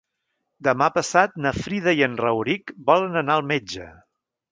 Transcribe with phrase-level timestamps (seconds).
[0.67, 3.87] Demà passat na Frida i en Rauric volen anar al metge.